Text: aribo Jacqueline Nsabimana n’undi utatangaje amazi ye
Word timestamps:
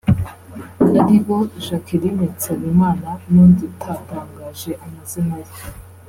aribo 0.99 1.35
Jacqueline 1.65 2.23
Nsabimana 2.35 3.09
n’undi 3.31 3.61
utatangaje 3.71 4.71
amazi 4.85 5.19
ye 5.31 5.43